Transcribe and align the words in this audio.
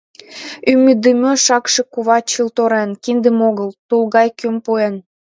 Ӱмытдымӧ 0.71 1.31
шакше 1.45 1.81
кува 1.93 2.17
чылт 2.29 2.55
орен, 2.63 2.89
киндым 3.03 3.37
огыл, 3.49 3.69
тул 3.87 4.03
гай 4.15 4.27
кӱм 4.39 4.55
пуэн. 4.65 4.95